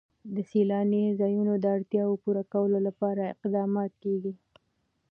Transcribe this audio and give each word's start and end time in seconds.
د 0.35 0.37
سیلاني 0.49 1.03
ځایونو 1.19 1.53
د 1.59 1.65
اړتیاوو 1.75 2.21
پوره 2.23 2.43
کولو 2.53 2.77
لپاره 2.87 3.31
اقدامات 3.33 3.91
کېږي. 4.03 4.33